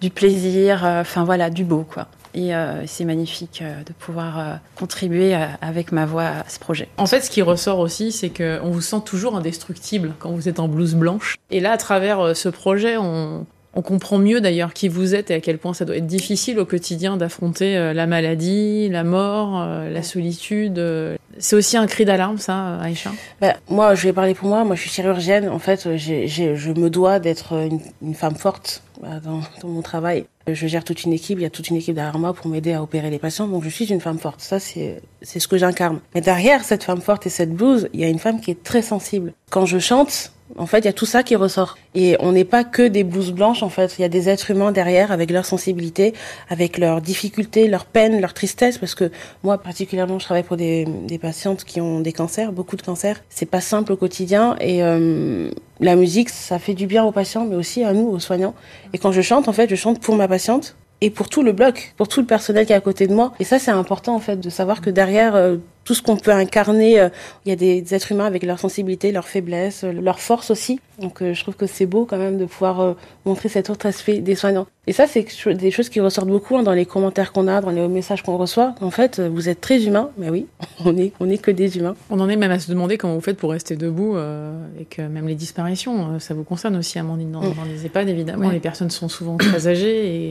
du 0.00 0.10
plaisir, 0.10 0.82
enfin 0.84 1.24
voilà, 1.24 1.50
du 1.50 1.64
beau, 1.64 1.84
quoi. 1.88 2.08
Et 2.32 2.52
c'est 2.86 3.04
magnifique 3.04 3.62
de 3.62 3.92
pouvoir 3.92 4.60
contribuer 4.76 5.34
avec 5.60 5.92
ma 5.92 6.06
voix 6.06 6.24
à 6.24 6.48
ce 6.48 6.58
projet. 6.58 6.88
En 6.96 7.06
fait, 7.06 7.20
ce 7.20 7.30
qui 7.30 7.42
ressort 7.42 7.80
aussi, 7.80 8.12
c'est 8.12 8.30
que 8.30 8.60
on 8.62 8.70
vous 8.70 8.80
sent 8.80 9.02
toujours 9.04 9.36
indestructible 9.36 10.14
quand 10.18 10.30
vous 10.30 10.48
êtes 10.48 10.58
en 10.58 10.68
blouse 10.68 10.94
blanche. 10.94 11.36
Et 11.50 11.60
là, 11.60 11.72
à 11.72 11.76
travers 11.76 12.34
ce 12.34 12.48
projet, 12.48 12.96
on, 12.96 13.44
on 13.74 13.82
comprend 13.82 14.18
mieux 14.18 14.40
d'ailleurs 14.40 14.74
qui 14.74 14.88
vous 14.88 15.14
êtes 15.14 15.30
et 15.30 15.34
à 15.34 15.40
quel 15.40 15.58
point 15.58 15.74
ça 15.74 15.84
doit 15.84 15.96
être 15.96 16.06
difficile 16.06 16.58
au 16.58 16.64
quotidien 16.66 17.16
d'affronter 17.16 17.76
euh, 17.76 17.92
la 17.92 18.06
maladie, 18.06 18.88
la 18.88 19.04
mort, 19.04 19.60
euh, 19.60 19.88
la 19.90 20.02
solitude. 20.02 20.78
euh. 20.78 21.16
C'est 21.38 21.54
aussi 21.56 21.76
un 21.76 21.86
cri 21.86 22.04
d'alarme, 22.04 22.38
ça, 22.38 22.78
Aïcha? 22.80 23.10
Ben, 23.40 23.54
moi, 23.68 23.94
je 23.94 24.02
vais 24.02 24.12
parler 24.12 24.34
pour 24.34 24.48
moi. 24.48 24.64
Moi, 24.64 24.74
je 24.74 24.80
suis 24.80 24.90
chirurgienne. 24.90 25.48
En 25.48 25.60
fait, 25.60 25.96
je 25.96 26.72
me 26.72 26.90
dois 26.90 27.20
d'être 27.20 27.52
une, 27.52 27.80
une 28.02 28.14
femme 28.14 28.34
forte 28.34 28.82
dans, 29.00 29.40
dans 29.62 29.68
mon 29.68 29.82
travail. 29.82 30.26
Je 30.48 30.66
gère 30.66 30.82
toute 30.84 31.04
une 31.04 31.12
équipe. 31.12 31.38
Il 31.38 31.42
y 31.42 31.46
a 31.46 31.50
toute 31.50 31.68
une 31.68 31.76
équipe 31.76 31.94
derrière 31.94 32.18
moi 32.18 32.34
pour 32.34 32.48
m'aider 32.48 32.72
à 32.72 32.82
opérer 32.82 33.08
les 33.08 33.18
patients. 33.20 33.46
Donc, 33.46 33.62
je 33.62 33.68
suis 33.68 33.86
une 33.86 34.00
femme 34.00 34.18
forte. 34.18 34.40
Ça, 34.40 34.58
c'est, 34.58 35.00
c'est 35.22 35.38
ce 35.38 35.46
que 35.48 35.56
j'incarne. 35.56 36.00
Mais 36.14 36.20
derrière 36.20 36.64
cette 36.64 36.82
femme 36.82 37.00
forte 37.00 37.26
et 37.26 37.30
cette 37.30 37.54
blouse, 37.54 37.88
il 37.94 38.00
y 38.00 38.04
a 38.04 38.08
une 38.08 38.18
femme 38.18 38.40
qui 38.40 38.50
est 38.50 38.62
très 38.62 38.82
sensible. 38.82 39.32
Quand 39.50 39.64
je 39.64 39.78
chante, 39.78 40.32
en 40.58 40.66
fait, 40.66 40.80
il 40.80 40.84
y 40.84 40.88
a 40.88 40.92
tout 40.92 41.06
ça 41.06 41.22
qui 41.22 41.36
ressort. 41.36 41.78
Et 41.94 42.16
on 42.20 42.32
n'est 42.32 42.44
pas 42.44 42.64
que 42.64 42.82
des 42.82 43.04
blouses 43.04 43.32
blanches, 43.32 43.62
en 43.62 43.68
fait. 43.68 43.98
Il 43.98 44.02
y 44.02 44.04
a 44.04 44.08
des 44.08 44.28
êtres 44.28 44.50
humains 44.50 44.72
derrière 44.72 45.12
avec 45.12 45.30
leur 45.30 45.44
sensibilité, 45.44 46.14
avec 46.48 46.78
leurs 46.78 47.00
difficultés, 47.00 47.68
leurs 47.68 47.84
peines, 47.84 48.20
leur 48.20 48.34
tristesse. 48.34 48.78
Parce 48.78 48.94
que 48.94 49.10
moi, 49.42 49.58
particulièrement, 49.58 50.18
je 50.18 50.24
travaille 50.24 50.42
pour 50.42 50.56
des, 50.56 50.86
des 51.06 51.18
patientes 51.18 51.64
qui 51.64 51.80
ont 51.80 52.00
des 52.00 52.12
cancers, 52.12 52.52
beaucoup 52.52 52.76
de 52.76 52.82
cancers. 52.82 53.22
C'est 53.28 53.46
pas 53.46 53.60
simple 53.60 53.92
au 53.92 53.96
quotidien. 53.96 54.56
Et 54.60 54.82
euh, 54.82 55.50
la 55.80 55.96
musique, 55.96 56.30
ça 56.30 56.58
fait 56.58 56.74
du 56.74 56.86
bien 56.86 57.04
aux 57.04 57.12
patients, 57.12 57.46
mais 57.46 57.56
aussi 57.56 57.84
à 57.84 57.92
nous, 57.92 58.08
aux 58.08 58.18
soignants. 58.18 58.54
Et 58.92 58.98
quand 58.98 59.12
je 59.12 59.22
chante, 59.22 59.48
en 59.48 59.52
fait, 59.52 59.70
je 59.70 59.76
chante 59.76 60.00
pour 60.00 60.16
ma 60.16 60.28
patiente 60.28 60.76
et 61.00 61.10
pour 61.10 61.28
tout 61.28 61.42
le 61.42 61.52
bloc, 61.52 61.94
pour 61.96 62.08
tout 62.08 62.20
le 62.20 62.26
personnel 62.26 62.66
qui 62.66 62.72
est 62.72 62.76
à 62.76 62.80
côté 62.80 63.06
de 63.06 63.14
moi. 63.14 63.32
Et 63.40 63.44
ça, 63.44 63.58
c'est 63.58 63.70
important, 63.70 64.14
en 64.14 64.20
fait, 64.20 64.36
de 64.36 64.50
savoir 64.50 64.80
que 64.80 64.90
derrière 64.90 65.34
euh, 65.34 65.56
tout 65.90 65.94
ce 65.96 66.02
qu'on 66.02 66.16
peut 66.16 66.30
incarner, 66.30 67.00
euh, 67.00 67.08
il 67.44 67.48
y 67.48 67.52
a 67.52 67.56
des, 67.56 67.82
des 67.82 67.94
êtres 67.96 68.12
humains 68.12 68.26
avec 68.26 68.44
leur 68.44 68.60
sensibilité, 68.60 69.10
leur 69.10 69.26
faiblesse, 69.26 69.82
euh, 69.82 69.90
leur 69.90 70.20
force 70.20 70.52
aussi. 70.52 70.78
Donc, 71.00 71.20
euh, 71.20 71.34
je 71.34 71.42
trouve 71.42 71.56
que 71.56 71.66
c'est 71.66 71.86
beau 71.86 72.04
quand 72.04 72.18
même 72.18 72.38
de 72.38 72.44
pouvoir 72.44 72.94
montrer 73.24 73.48
cet 73.48 73.70
autre 73.70 73.86
aspect 73.86 74.18
des 74.18 74.34
soignants. 74.36 74.66
Et 74.86 74.92
ça, 74.92 75.06
c'est 75.06 75.26
des 75.54 75.70
choses 75.70 75.88
qui 75.88 75.98
ressortent 76.00 76.28
beaucoup 76.28 76.56
hein, 76.58 76.62
dans 76.62 76.72
les 76.72 76.84
commentaires 76.84 77.32
qu'on 77.32 77.48
a, 77.48 77.60
dans 77.60 77.70
les 77.70 77.88
messages 77.88 78.22
qu'on 78.22 78.36
reçoit. 78.36 78.74
En 78.80 78.90
fait, 78.90 79.18
vous 79.18 79.48
êtes 79.48 79.60
très 79.60 79.82
humains. 79.84 80.10
Mais 80.18 80.28
oui, 80.30 80.46
on 80.84 80.96
est, 80.96 81.12
on 81.20 81.28
est 81.30 81.38
que 81.38 81.50
des 81.50 81.76
humains. 81.78 81.96
On 82.10 82.20
en 82.20 82.28
est 82.28 82.36
même 82.36 82.50
à 82.50 82.58
se 82.58 82.70
demander 82.70 82.98
comment 82.98 83.14
vous 83.14 83.20
faites 83.20 83.36
pour 83.38 83.50
rester 83.50 83.76
debout 83.76 84.16
euh, 84.16 84.52
et 84.78 84.84
que 84.84 85.02
même 85.02 85.26
les 85.26 85.34
disparitions, 85.34 86.18
ça 86.20 86.34
vous 86.34 86.44
concerne 86.44 86.76
aussi, 86.76 86.98
Amandine, 86.98 87.32
dans, 87.32 87.40
Mm. 87.40 87.54
dans 87.54 87.64
les 87.64 87.86
EHPAD, 87.86 88.08
évidemment. 88.10 88.46
Ouais. 88.48 88.52
Les 88.52 88.60
personnes 88.60 88.90
sont 88.90 89.08
souvent 89.08 89.36
très 89.38 89.66
âgées 89.68 90.06
et 90.06 90.30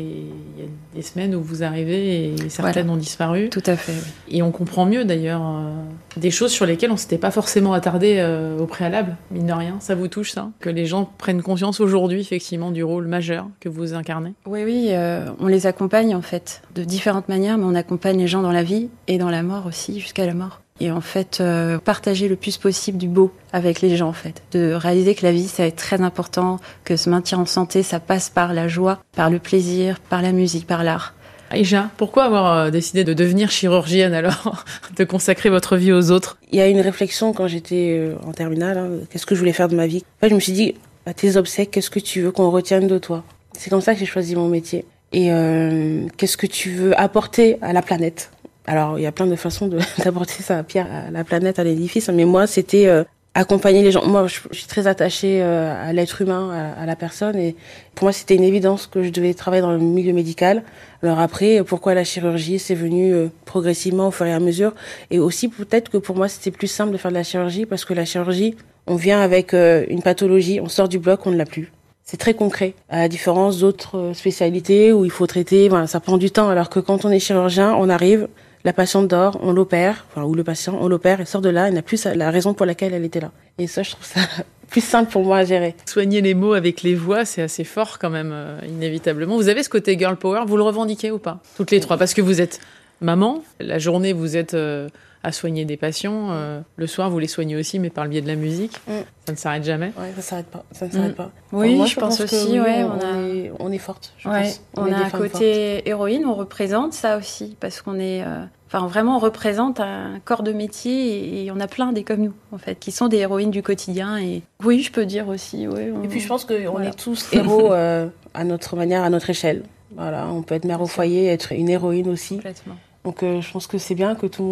il 0.57 0.63
y 0.63 0.65
a 0.65 0.69
des 0.95 1.01
semaines 1.01 1.33
où 1.35 1.41
vous 1.41 1.63
arrivez 1.63 2.25
et 2.25 2.35
certaines 2.49 2.83
Voilà. 2.85 2.93
ont 2.93 2.97
disparu. 2.97 3.49
Tout 3.49 3.63
à 3.65 3.75
fait. 3.75 3.93
Et 4.29 4.41
on 4.43 4.51
comprend 4.51 4.85
mieux 4.85 5.03
d'ailleurs 5.03 5.41
euh, 5.57 5.83
des 6.17 6.31
choses 6.31 6.51
sur 6.51 6.65
lesquelles 6.65 6.91
on 6.91 6.97
s'était 6.97 7.17
pas 7.17 7.31
forcément 7.31 7.73
attardé 7.73 8.17
euh, 8.19 8.59
au 8.59 8.65
préalable, 8.65 9.15
mine 9.31 9.47
de 9.47 9.53
rien. 9.53 9.77
Ça 9.79 9.95
vous 9.95 10.07
touche 10.07 10.31
ça? 10.31 10.49
Que 10.59 10.69
les 10.69 10.85
gens 10.85 11.09
prennent 11.17 11.41
conscience 11.41 11.79
aujourd'hui 11.79 12.21
effectivement 12.21 12.71
du 12.71 12.83
rôle 12.83 13.07
majeur 13.07 13.47
que 13.59 13.69
vous 13.69 13.93
incarnez? 13.93 14.33
Oui, 14.45 14.63
oui, 14.63 14.87
euh, 14.89 15.29
on 15.39 15.47
les 15.47 15.67
accompagne 15.67 16.15
en 16.15 16.21
fait 16.21 16.61
de 16.75 16.83
différentes 16.83 17.29
manières, 17.29 17.57
mais 17.57 17.65
on 17.65 17.75
accompagne 17.75 18.17
les 18.17 18.27
gens 18.27 18.41
dans 18.41 18.51
la 18.51 18.63
vie 18.63 18.89
et 19.07 19.17
dans 19.17 19.29
la 19.29 19.43
mort 19.43 19.65
aussi, 19.65 19.99
jusqu'à 19.99 20.25
la 20.25 20.33
mort. 20.33 20.61
Et 20.81 20.91
en 20.91 21.01
fait, 21.01 21.43
partager 21.83 22.29
le 22.29 22.37
plus 22.37 22.55
possible 22.55 22.97
du 22.97 23.09
beau 23.09 23.33
avec 23.51 23.81
les 23.81 23.97
gens, 23.97 24.07
en 24.07 24.13
fait. 24.13 24.41
De 24.53 24.71
réaliser 24.71 25.13
que 25.13 25.25
la 25.25 25.33
vie, 25.33 25.49
ça 25.49 25.65
être 25.65 25.75
très 25.75 26.01
important, 26.01 26.57
que 26.85 26.95
se 26.95 27.09
maintenir 27.09 27.37
en 27.37 27.45
santé, 27.45 27.83
ça 27.83 27.99
passe 27.99 28.29
par 28.29 28.53
la 28.53 28.69
joie, 28.69 28.99
par 29.13 29.29
le 29.29 29.39
plaisir, 29.39 29.99
par 29.99 30.21
la 30.21 30.31
musique, 30.31 30.65
par 30.65 30.85
l'art. 30.85 31.15
Aïcha, 31.51 31.89
pourquoi 31.97 32.25
avoir 32.25 32.53
euh, 32.57 32.69
décidé 32.69 33.03
de 33.03 33.13
devenir 33.13 33.49
chirurgienne 33.49 34.13
alors 34.13 34.63
De 34.95 35.03
consacrer 35.03 35.49
votre 35.49 35.77
vie 35.77 35.91
aux 35.91 36.11
autres? 36.11 36.37
Il 36.51 36.59
y 36.59 36.61
a 36.61 36.67
une 36.67 36.79
réflexion 36.79 37.33
quand 37.33 37.47
j'étais 37.47 37.95
euh, 37.97 38.15
en 38.27 38.31
terminale. 38.33 38.77
hein, 38.77 38.89
qu'est-ce 39.09 39.25
que 39.25 39.33
je 39.33 39.39
voulais 39.39 39.53
faire 39.53 39.67
de 39.67 39.75
ma 39.75 39.87
vie? 39.87 40.03
En 40.17 40.19
fait, 40.21 40.29
je 40.29 40.35
me 40.35 40.39
suis 40.39 40.53
dit, 40.53 40.75
à 41.05 41.13
tes 41.13 41.37
obsèques, 41.37 41.71
qu'est-ce 41.71 41.89
que 41.89 41.99
tu 41.99 42.21
veux 42.21 42.31
qu'on 42.31 42.51
retienne 42.51 42.85
de 42.87 42.97
toi? 42.99 43.23
C'est 43.57 43.69
comme 43.71 43.81
ça 43.81 43.93
que 43.93 43.99
j'ai 43.99 44.05
choisi 44.05 44.35
mon 44.35 44.47
métier. 44.47 44.85
Et 45.11 45.31
euh, 45.31 46.05
qu'est-ce 46.17 46.37
que 46.37 46.45
tu 46.45 46.69
veux 46.71 46.99
apporter 46.99 47.57
à 47.63 47.73
la 47.73 47.81
planète? 47.81 48.31
Alors, 48.67 48.99
il 48.99 49.01
y 49.01 49.07
a 49.07 49.11
plein 49.11 49.25
de 49.25 49.35
façons 49.35 49.67
d'apporter 50.03 50.43
sa 50.43 50.61
pierre 50.61 50.87
à 50.91 51.09
la 51.09 51.23
planète, 51.23 51.57
à 51.57 51.63
l'édifice. 51.63 52.09
Mais 52.09 52.25
moi, 52.25 52.45
c'était 52.45 52.85
euh, 52.85 53.03
accompagner 53.39 53.81
les 53.81 53.91
gens. 53.91 54.05
Moi, 54.05 54.27
je, 54.27 54.39
suis 54.51 54.67
très 54.67 54.87
attachée 54.87 55.41
euh, 55.41 55.73
à 55.89 55.93
l'être 55.93 56.21
humain, 56.21 56.73
à, 56.77 56.85
la 56.85 56.95
personne. 56.95 57.37
Et 57.37 57.55
pour 57.95 58.05
moi, 58.05 58.11
c'était 58.11 58.35
une 58.35 58.43
évidence 58.43 58.85
que 58.85 59.01
je 59.01 59.09
devais 59.09 59.33
travailler 59.33 59.61
dans 59.61 59.71
le 59.71 59.79
milieu 59.79 60.13
médical. 60.13 60.63
Alors 61.01 61.19
après, 61.19 61.63
pourquoi 61.63 61.93
la 61.93 62.03
chirurgie 62.03 62.59
C'est 62.59 62.75
venu 62.75 63.13
euh, 63.13 63.27
progressivement 63.45 64.09
au 64.09 64.11
fur 64.11 64.25
et 64.25 64.33
à 64.33 64.39
mesure. 64.39 64.73
Et 65.09 65.19
aussi, 65.19 65.47
peut-être 65.47 65.89
que 65.89 65.97
pour 65.97 66.17
moi, 66.17 66.27
c'était 66.27 66.51
plus 66.51 66.67
simple 66.67 66.91
de 66.91 66.97
faire 66.97 67.11
de 67.11 67.15
la 67.15 67.23
chirurgie 67.23 67.65
parce 67.65 67.85
que 67.85 67.93
la 67.93 68.03
chirurgie, 68.03 68.55
on 68.87 68.95
vient 68.95 69.21
avec 69.21 69.53
euh, 69.53 69.85
une 69.87 70.01
pathologie, 70.01 70.59
on 70.61 70.67
sort 70.67 70.89
du 70.89 70.99
bloc, 70.99 71.25
on 71.25 71.31
ne 71.31 71.37
l'a 71.37 71.45
plus. 71.45 71.71
C'est 72.03 72.17
très 72.17 72.33
concret, 72.33 72.73
à 72.89 72.97
la 72.97 73.07
différence 73.07 73.59
d'autres 73.59 74.11
spécialités 74.15 74.91
où 74.91 75.05
il 75.05 75.11
faut 75.11 75.27
traiter, 75.27 75.69
voilà, 75.69 75.85
ça 75.87 75.99
prend 75.99 76.17
du 76.17 76.31
temps. 76.31 76.49
Alors 76.49 76.69
que 76.69 76.79
quand 76.79 77.05
on 77.05 77.11
est 77.11 77.19
chirurgien, 77.19 77.75
on 77.75 77.87
arrive, 77.87 78.27
la 78.63 78.73
patiente 78.73 79.07
dort, 79.07 79.39
on 79.41 79.53
l'opère, 79.53 80.05
ou 80.17 80.33
le 80.33 80.43
patient, 80.43 80.77
on 80.79 80.87
l'opère, 80.87 81.21
elle 81.21 81.27
sort 81.27 81.41
de 81.41 81.49
là, 81.49 81.67
elle 81.67 81.73
n'a 81.73 81.81
plus 81.81 82.05
la 82.05 82.29
raison 82.29 82.53
pour 82.53 82.65
laquelle 82.65 82.93
elle 82.93 83.05
était 83.05 83.21
là. 83.21 83.31
Et 83.57 83.67
ça, 83.67 83.83
je 83.83 83.91
trouve 83.91 84.05
ça 84.05 84.21
plus 84.69 84.81
simple 84.81 85.11
pour 85.11 85.23
moi 85.23 85.37
à 85.37 85.45
gérer. 85.45 85.75
Soigner 85.85 86.21
les 86.21 86.33
mots 86.33 86.53
avec 86.53 86.83
les 86.83 86.95
voix, 86.95 87.25
c'est 87.25 87.41
assez 87.41 87.63
fort 87.63 87.99
quand 87.99 88.09
même, 88.09 88.31
euh, 88.33 88.59
inévitablement. 88.67 89.35
Vous 89.37 89.49
avez 89.49 89.63
ce 89.63 89.69
côté 89.69 89.97
girl 89.97 90.17
power, 90.17 90.41
vous 90.45 90.57
le 90.57 90.63
revendiquez 90.63 91.11
ou 91.11 91.19
pas 91.19 91.39
Toutes 91.55 91.71
les 91.71 91.79
trois, 91.79 91.97
parce 91.97 92.13
que 92.13 92.21
vous 92.21 92.41
êtes 92.41 92.59
maman, 93.01 93.43
la 93.59 93.79
journée 93.79 94.13
vous 94.13 94.35
êtes 94.35 94.53
euh, 94.53 94.89
à 95.23 95.31
soigner 95.31 95.65
des 95.65 95.75
patients, 95.77 96.29
euh, 96.31 96.61
le 96.77 96.87
soir 96.87 97.09
vous 97.09 97.19
les 97.19 97.27
soignez 97.27 97.55
aussi, 97.57 97.77
mais 97.79 97.89
par 97.89 98.05
le 98.05 98.09
biais 98.09 98.21
de 98.21 98.27
la 98.27 98.35
musique. 98.35 98.79
Mm. 98.87 98.91
Ça 99.25 99.31
ne 99.33 99.37
s'arrête 99.37 99.63
jamais. 99.65 99.87
Ouais, 99.97 100.11
ça 100.15 100.21
s'arrête 100.21 100.45
pas, 100.47 100.63
ça 100.71 100.87
ne 100.87 100.91
s'arrête 100.91 101.11
Mm. 101.11 101.15
pas. 101.15 101.31
Oui, 101.51 101.75
Moi, 101.75 101.85
je, 101.85 101.95
pense, 101.99 102.21
aussi, 102.21 102.47
oui, 102.51 102.59
ouais, 102.59 102.83
on, 102.83 102.91
on 102.91 102.99
a... 102.99 103.21
est, 103.27 103.51
on 103.59 103.71
est 103.71 103.77
forte, 103.79 104.13
je 104.17 104.29
Ouais, 104.29 104.43
pense. 104.43 104.61
on, 104.77 104.87
est 104.87 104.93
a 104.93 104.99
un 105.05 105.09
côté 105.09 105.87
héroïne, 105.89 106.25
on 106.25 106.33
représente 106.35 106.93
ça 106.93 107.17
aussi, 107.17 107.57
parce 107.59 107.81
qu'on 107.81 107.99
est, 107.99 108.23
euh, 108.23 108.43
enfin 108.67 108.87
vraiment, 108.87 109.17
on 109.17 109.19
représente 109.19 109.79
un 109.81 110.19
corps 110.23 110.43
de 110.43 110.53
métier 110.53 111.41
et, 111.41 111.45
et 111.45 111.51
on 111.51 111.59
a 111.59 111.67
plein 111.67 111.91
des 111.91 112.03
comme 112.03 112.21
nous, 112.21 112.33
en 112.53 112.57
fait, 112.57 112.75
qui 112.79 112.91
sont 112.91 113.07
des 113.07 113.17
héroïnes 113.17 113.51
du 113.51 113.61
quotidien. 113.61 114.17
Et 114.17 114.41
oui, 114.63 114.81
je 114.81 114.91
peux 114.91 115.05
dire 115.05 115.27
aussi, 115.27 115.67
oui. 115.67 115.91
on- 115.93 116.03
Et 116.03 116.07
puis 116.07 116.21
je 116.21 116.27
pense 116.27 116.45
qu'on 116.45 116.71
Voilà. 116.71 116.89
est 116.89 116.97
tous 116.97 117.27
héros 117.33 117.73
euh, 117.73 118.07
à 118.33 118.43
notre 118.45 118.75
manière, 118.77 119.03
à 119.03 119.09
notre 119.09 119.29
échelle. 119.29 119.63
Voilà, 119.95 120.27
on 120.27 120.43
peut 120.43 120.55
être 120.55 120.65
mère 120.65 120.81
au 120.81 120.85
foyer, 120.87 121.27
être 121.27 121.51
une 121.51 121.67
héroïne 121.67 122.07
aussi. 122.09 122.35
Complètement. 122.35 122.75
Donc 123.05 123.23
euh, 123.23 123.41
je 123.41 123.51
pense 123.51 123.67
que 123.67 123.77
c'est 123.77 123.95
bien 123.95 124.15
que 124.15 124.27
tout 124.27 124.41
le 124.43 124.47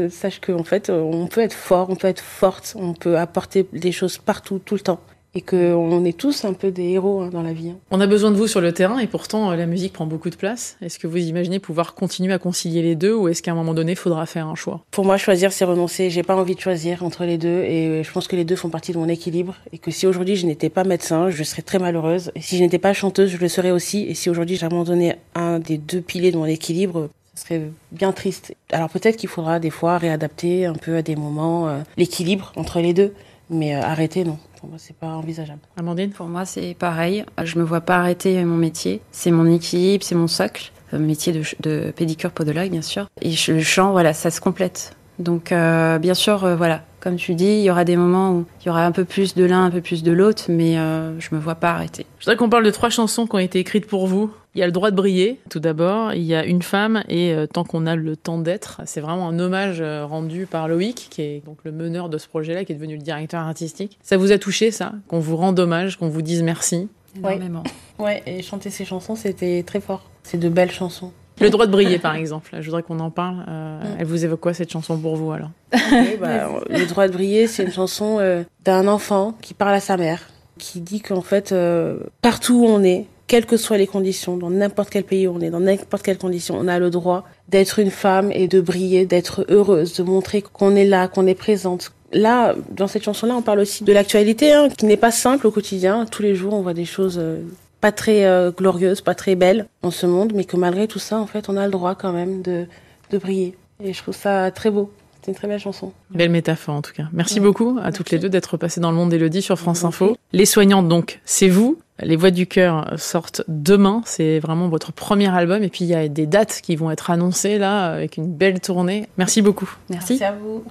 monde 0.00 0.10
sache 0.10 0.40
qu'en 0.40 0.64
fait, 0.64 0.90
euh, 0.90 1.00
on 1.00 1.26
peut 1.26 1.40
être 1.40 1.54
fort, 1.54 1.88
on 1.90 1.96
peut 1.96 2.08
être 2.08 2.20
forte, 2.22 2.74
on 2.78 2.94
peut 2.94 3.16
apporter 3.18 3.66
des 3.72 3.92
choses 3.92 4.18
partout, 4.18 4.58
tout 4.64 4.74
le 4.74 4.80
temps. 4.80 5.00
Et 5.34 5.40
qu'on 5.40 6.04
est 6.04 6.18
tous 6.18 6.44
un 6.44 6.52
peu 6.52 6.70
des 6.70 6.90
héros 6.90 7.22
hein, 7.22 7.30
dans 7.32 7.40
la 7.40 7.54
vie. 7.54 7.70
hein. 7.70 7.76
On 7.90 8.02
a 8.02 8.06
besoin 8.06 8.30
de 8.30 8.36
vous 8.36 8.46
sur 8.46 8.60
le 8.60 8.72
terrain 8.72 8.98
et 8.98 9.06
pourtant 9.06 9.50
euh, 9.50 9.56
la 9.56 9.64
musique 9.64 9.94
prend 9.94 10.04
beaucoup 10.04 10.28
de 10.28 10.36
place. 10.36 10.76
Est-ce 10.82 10.98
que 10.98 11.06
vous 11.06 11.16
imaginez 11.16 11.58
pouvoir 11.58 11.94
continuer 11.94 12.34
à 12.34 12.38
concilier 12.38 12.82
les 12.82 12.96
deux 12.96 13.14
ou 13.14 13.28
est-ce 13.28 13.40
qu'à 13.42 13.52
un 13.52 13.54
moment 13.54 13.72
donné, 13.72 13.92
il 13.92 13.96
faudra 13.96 14.26
faire 14.26 14.46
un 14.46 14.56
choix? 14.56 14.82
Pour 14.90 15.06
moi, 15.06 15.16
choisir, 15.16 15.50
c'est 15.50 15.64
renoncer. 15.64 16.10
J'ai 16.10 16.22
pas 16.22 16.36
envie 16.36 16.54
de 16.54 16.60
choisir 16.60 17.02
entre 17.02 17.24
les 17.24 17.38
deux 17.38 17.62
et 17.62 18.02
je 18.04 18.12
pense 18.12 18.28
que 18.28 18.36
les 18.36 18.44
deux 18.44 18.56
font 18.56 18.68
partie 18.68 18.92
de 18.92 18.98
mon 18.98 19.08
équilibre 19.08 19.54
et 19.72 19.78
que 19.78 19.90
si 19.90 20.06
aujourd'hui 20.06 20.36
je 20.36 20.44
n'étais 20.44 20.68
pas 20.68 20.84
médecin, 20.84 21.30
je 21.30 21.42
serais 21.44 21.62
très 21.62 21.78
malheureuse. 21.78 22.30
Et 22.34 22.42
si 22.42 22.58
je 22.58 22.62
n'étais 22.62 22.78
pas 22.78 22.92
chanteuse, 22.92 23.30
je 23.30 23.38
le 23.38 23.48
serais 23.48 23.70
aussi. 23.70 24.02
Et 24.02 24.12
si 24.12 24.28
aujourd'hui 24.28 24.56
j'ai 24.56 24.66
abandonné 24.66 25.14
un 25.34 25.60
des 25.60 25.78
deux 25.78 26.02
piliers 26.02 26.30
de 26.32 26.36
mon 26.36 26.44
équilibre, 26.44 27.08
ce 27.34 27.44
serait 27.44 27.70
bien 27.90 28.12
triste. 28.12 28.54
Alors 28.72 28.88
peut-être 28.90 29.16
qu'il 29.16 29.28
faudra 29.28 29.58
des 29.58 29.70
fois 29.70 29.98
réadapter 29.98 30.66
un 30.66 30.74
peu 30.74 30.96
à 30.96 31.02
des 31.02 31.16
moments 31.16 31.68
euh, 31.68 31.80
l'équilibre 31.96 32.52
entre 32.56 32.80
les 32.80 32.92
deux, 32.94 33.14
mais 33.50 33.74
euh, 33.74 33.82
arrêter 33.82 34.24
non. 34.24 34.38
Pour 34.60 34.68
moi, 34.68 34.78
c'est 34.78 34.94
pas 34.94 35.08
envisageable. 35.08 35.58
Amandine? 35.76 36.10
Pour 36.10 36.28
moi, 36.28 36.44
c'est 36.44 36.74
pareil. 36.74 37.24
Je 37.42 37.58
me 37.58 37.64
vois 37.64 37.80
pas 37.80 37.96
arrêter 37.96 38.44
mon 38.44 38.56
métier. 38.56 39.00
C'est 39.10 39.32
mon 39.32 39.50
équilibre, 39.50 40.04
c'est 40.04 40.14
mon 40.14 40.28
socle. 40.28 40.70
Euh, 40.94 40.98
Métier 40.98 41.32
de, 41.32 41.42
de 41.60 41.90
pédicure 41.90 42.30
podologue, 42.30 42.70
bien 42.70 42.82
sûr. 42.82 43.08
Et 43.22 43.34
le 43.48 43.60
chant, 43.60 43.90
voilà, 43.90 44.12
ça 44.12 44.30
se 44.30 44.40
complète. 44.40 44.96
Donc, 45.18 45.50
euh, 45.50 45.98
bien 45.98 46.14
sûr, 46.14 46.44
euh, 46.44 46.54
voilà, 46.54 46.84
comme 47.02 47.16
tu 47.16 47.34
dis, 47.34 47.44
il 47.44 47.62
y 47.62 47.70
aura 47.70 47.84
des 47.84 47.96
moments 47.96 48.30
où 48.30 48.46
il 48.62 48.66
y 48.66 48.70
aura 48.70 48.86
un 48.86 48.92
peu 48.92 49.04
plus 49.04 49.34
de 49.34 49.44
l'un, 49.44 49.64
un 49.64 49.70
peu 49.70 49.80
plus 49.80 50.04
de 50.04 50.12
l'autre, 50.12 50.44
mais 50.48 50.78
euh, 50.78 51.18
je 51.18 51.34
me 51.34 51.40
vois 51.40 51.56
pas 51.56 51.70
arrêter. 51.70 52.06
Je 52.20 52.24
voudrais 52.24 52.36
qu'on 52.36 52.48
parle 52.48 52.64
de 52.64 52.70
trois 52.70 52.90
chansons 52.90 53.26
qui 53.26 53.34
ont 53.34 53.40
été 53.40 53.58
écrites 53.58 53.86
pour 53.86 54.06
vous. 54.06 54.30
Il 54.54 54.60
y 54.60 54.62
a 54.62 54.66
Le 54.66 54.72
droit 54.72 54.90
de 54.92 54.96
briller, 54.96 55.40
tout 55.50 55.58
d'abord. 55.58 56.12
Il 56.12 56.22
y 56.22 56.34
a 56.34 56.44
Une 56.44 56.62
femme 56.62 57.02
et 57.08 57.32
euh, 57.32 57.46
Tant 57.46 57.64
qu'on 57.64 57.86
a 57.86 57.96
le 57.96 58.16
temps 58.16 58.38
d'être. 58.38 58.82
C'est 58.84 59.00
vraiment 59.00 59.28
un 59.28 59.38
hommage 59.40 59.80
euh, 59.80 60.06
rendu 60.06 60.46
par 60.46 60.68
Loïc, 60.68 61.08
qui 61.10 61.22
est 61.22 61.44
donc 61.44 61.58
le 61.64 61.72
meneur 61.72 62.08
de 62.08 62.18
ce 62.18 62.28
projet-là, 62.28 62.64
qui 62.64 62.72
est 62.72 62.76
devenu 62.76 62.96
le 62.96 63.02
directeur 63.02 63.40
artistique. 63.40 63.98
Ça 64.02 64.16
vous 64.16 64.30
a 64.30 64.38
touché, 64.38 64.70
ça? 64.70 64.92
Qu'on 65.08 65.18
vous 65.18 65.36
rende 65.36 65.58
hommage, 65.58 65.96
qu'on 65.96 66.08
vous 66.08 66.22
dise 66.22 66.42
merci? 66.42 66.88
Ouais. 67.16 67.34
Énormément. 67.34 67.64
Ouais, 67.98 68.22
et 68.26 68.42
chanter 68.42 68.70
ces 68.70 68.84
chansons, 68.84 69.16
c'était 69.16 69.64
très 69.64 69.80
fort. 69.80 70.08
C'est 70.22 70.38
de 70.38 70.48
belles 70.48 70.70
chansons. 70.70 71.12
Le 71.42 71.50
droit 71.50 71.66
de 71.66 71.72
briller, 71.72 71.98
par 71.98 72.14
exemple. 72.14 72.50
Je 72.58 72.64
voudrais 72.64 72.82
qu'on 72.82 73.00
en 73.00 73.10
parle. 73.10 73.44
Euh, 73.48 73.72
Mm. 73.82 73.96
Elle 73.98 74.06
vous 74.06 74.24
évoque 74.24 74.40
quoi, 74.40 74.54
cette 74.54 74.70
chanson, 74.70 74.96
pour 74.96 75.16
vous, 75.16 75.32
alors? 75.32 75.50
Bah, 76.20 76.48
le 76.68 76.86
droit 76.86 77.08
de 77.08 77.12
briller, 77.12 77.46
c'est 77.46 77.64
une 77.64 77.72
chanson 77.72 78.18
euh, 78.20 78.42
d'un 78.64 78.86
enfant 78.88 79.34
qui 79.40 79.54
parle 79.54 79.74
à 79.74 79.80
sa 79.80 79.96
mère, 79.96 80.30
qui 80.58 80.80
dit 80.80 81.00
qu'en 81.00 81.22
fait, 81.22 81.52
euh, 81.52 81.98
partout 82.20 82.62
où 82.62 82.66
on 82.66 82.82
est, 82.82 83.06
quelles 83.26 83.46
que 83.46 83.56
soient 83.56 83.78
les 83.78 83.86
conditions, 83.86 84.36
dans 84.36 84.50
n'importe 84.50 84.90
quel 84.90 85.04
pays 85.04 85.26
où 85.26 85.34
on 85.36 85.40
est, 85.40 85.50
dans 85.50 85.60
n'importe 85.60 86.02
quelle 86.02 86.18
condition, 86.18 86.56
on 86.58 86.68
a 86.68 86.78
le 86.78 86.90
droit 86.90 87.24
d'être 87.48 87.78
une 87.78 87.90
femme 87.90 88.30
et 88.32 88.46
de 88.46 88.60
briller, 88.60 89.06
d'être 89.06 89.46
heureuse, 89.48 89.94
de 89.94 90.02
montrer 90.02 90.42
qu'on 90.42 90.76
est 90.76 90.84
là, 90.84 91.08
qu'on 91.08 91.26
est 91.26 91.34
présente. 91.34 91.92
Là, 92.12 92.54
dans 92.70 92.88
cette 92.88 93.04
chanson-là, 93.04 93.34
on 93.34 93.42
parle 93.42 93.60
aussi 93.60 93.84
de 93.84 93.92
l'actualité, 93.92 94.52
hein, 94.52 94.68
qui 94.68 94.84
n'est 94.84 94.98
pas 94.98 95.10
simple 95.10 95.46
au 95.46 95.50
quotidien. 95.50 96.04
Tous 96.04 96.22
les 96.22 96.34
jours, 96.34 96.52
on 96.52 96.60
voit 96.60 96.74
des 96.74 96.84
choses 96.84 97.18
euh, 97.18 97.40
pas 97.82 97.92
très 97.92 98.24
euh, 98.24 98.50
glorieuses, 98.50 99.02
pas 99.02 99.14
très 99.14 99.34
belles 99.34 99.66
dans 99.82 99.90
ce 99.90 100.06
monde, 100.06 100.32
mais 100.34 100.44
que 100.44 100.56
malgré 100.56 100.88
tout 100.88 100.98
ça, 100.98 101.18
en 101.18 101.26
fait, 101.26 101.50
on 101.50 101.56
a 101.58 101.66
le 101.66 101.70
droit 101.72 101.94
quand 101.94 102.12
même 102.12 102.40
de, 102.40 102.66
de 103.10 103.18
briller. 103.18 103.54
Et 103.84 103.92
je 103.92 104.00
trouve 104.02 104.14
ça 104.16 104.50
très 104.50 104.70
beau. 104.70 104.90
C'est 105.20 105.30
une 105.30 105.36
très 105.36 105.46
belle 105.48 105.60
chanson. 105.60 105.92
Belle 106.10 106.30
métaphore, 106.30 106.74
en 106.76 106.82
tout 106.82 106.92
cas. 106.92 107.04
Merci 107.12 107.34
Ouais. 107.34 107.40
beaucoup 107.46 107.76
à 107.78 107.82
Merci. 107.84 107.96
toutes 107.98 108.10
les 108.10 108.18
deux 108.18 108.28
d'être 108.28 108.56
passées 108.56 108.80
dans 108.80 108.90
le 108.90 108.96
monde 108.96 109.10
d'Élodie 109.10 109.42
sur 109.42 109.56
France 109.58 109.82
Merci. 109.82 110.04
Info. 110.04 110.16
Les 110.32 110.46
soignantes, 110.46 110.88
donc, 110.88 111.20
c'est 111.24 111.48
vous. 111.48 111.78
Les 112.00 112.16
Voix 112.16 112.30
du 112.32 112.46
Cœur 112.48 112.92
sortent 112.96 113.42
demain. 113.46 114.02
C'est 114.04 114.40
vraiment 114.40 114.68
votre 114.68 114.92
premier 114.92 115.28
album. 115.32 115.62
Et 115.62 115.68
puis, 115.68 115.84
il 115.84 115.88
y 115.88 115.94
a 115.94 116.08
des 116.08 116.26
dates 116.26 116.60
qui 116.62 116.74
vont 116.74 116.90
être 116.90 117.10
annoncées, 117.10 117.58
là, 117.58 117.92
avec 117.92 118.16
une 118.16 118.32
belle 118.32 118.58
tournée. 118.60 119.06
Merci 119.18 119.42
beaucoup. 119.42 119.70
Merci. 119.90 120.22
à 120.24 120.32
vous. 120.32 120.64